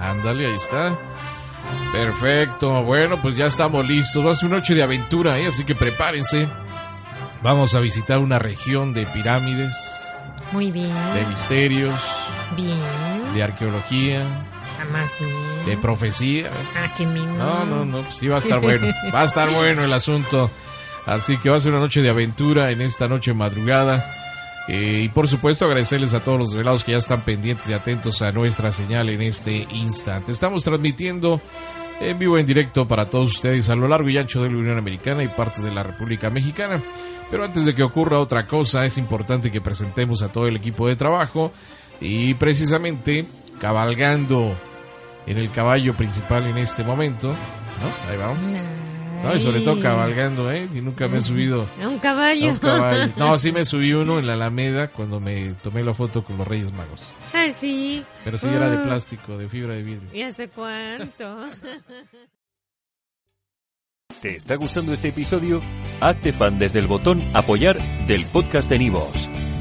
[0.00, 0.98] Ándale, ahí está.
[1.92, 2.82] Perfecto.
[2.82, 4.24] Bueno, pues ya estamos listos.
[4.24, 5.46] Va a ser una noche de aventura, ¿eh?
[5.46, 6.48] así que prepárense.
[7.42, 9.74] Vamos a visitar una región de pirámides.
[10.52, 10.92] Muy bien.
[11.14, 11.94] De misterios.
[12.56, 12.78] Bien.
[13.34, 14.24] De arqueología.
[14.92, 15.66] Más bien.
[15.66, 16.52] De profecías.
[16.76, 18.02] Ah, qué No, no, no.
[18.02, 18.86] Pues sí va a estar bueno.
[19.14, 20.50] va a estar bueno el asunto.
[21.06, 24.04] Así que va a ser una noche de aventura en esta noche madrugada.
[24.68, 28.20] Eh, y por supuesto agradecerles a todos los velados que ya están pendientes y atentos
[28.22, 30.32] a nuestra señal en este instante.
[30.32, 31.40] Estamos transmitiendo
[32.00, 34.78] en vivo en directo para todos ustedes a lo largo y ancho de la Unión
[34.78, 36.80] Americana y partes de la República Mexicana.
[37.30, 40.86] Pero antes de que ocurra otra cosa, es importante que presentemos a todo el equipo
[40.88, 41.52] de trabajo
[42.00, 43.24] y precisamente
[43.60, 44.54] cabalgando
[45.26, 47.28] en el caballo principal en este momento.
[47.28, 48.10] ¿no?
[48.10, 48.95] Ahí vamos.
[49.26, 50.68] No, y sobre todo cabalgando, ¿eh?
[50.70, 51.66] Si nunca me he subido.
[51.82, 52.48] A un caballo.
[52.48, 53.12] A un caballo.
[53.16, 56.46] No, sí me subí uno en la Alameda cuando me tomé la foto con los
[56.46, 57.08] Reyes Magos.
[57.32, 58.02] Ah, sí.
[58.24, 60.08] Pero sí era de plástico, de fibra de vidrio.
[60.12, 61.40] ¿Y hace cuánto?
[64.20, 65.60] ¿Te está gustando este episodio?
[66.00, 69.28] Hazte fan desde el botón Apoyar del podcast de Nivos.